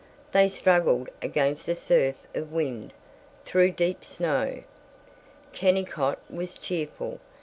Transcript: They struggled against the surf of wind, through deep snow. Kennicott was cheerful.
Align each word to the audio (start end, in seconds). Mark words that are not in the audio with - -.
They 0.31 0.49
struggled 0.49 1.09
against 1.21 1.67
the 1.67 1.75
surf 1.75 2.15
of 2.33 2.51
wind, 2.51 2.91
through 3.45 3.73
deep 3.73 4.03
snow. 4.03 4.63
Kennicott 5.53 6.17
was 6.27 6.57
cheerful. 6.57 7.19